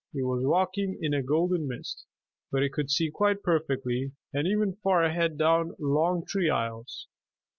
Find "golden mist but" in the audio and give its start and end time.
1.21-2.63